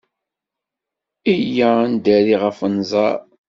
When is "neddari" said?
1.93-2.35